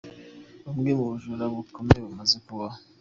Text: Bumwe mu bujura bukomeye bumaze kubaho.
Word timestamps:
Bumwe 0.65 0.91
mu 0.97 1.05
bujura 1.11 1.43
bukomeye 1.53 1.99
bumaze 2.05 2.37
kubaho. 2.45 2.77